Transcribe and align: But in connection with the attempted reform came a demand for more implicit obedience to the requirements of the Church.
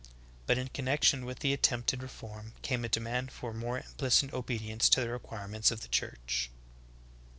But 0.47 0.57
in 0.57 0.69
connection 0.69 1.25
with 1.25 1.41
the 1.41 1.53
attempted 1.53 2.01
reform 2.01 2.53
came 2.63 2.83
a 2.83 2.89
demand 2.89 3.31
for 3.31 3.53
more 3.53 3.77
implicit 3.77 4.33
obedience 4.33 4.89
to 4.89 5.01
the 5.01 5.09
requirements 5.09 5.69
of 5.69 5.81
the 5.81 5.87
Church. 5.89 6.49